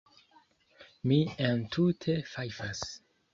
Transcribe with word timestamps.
Mi 1.11 1.19
entute 1.49 2.17
fajfas. 2.33 2.83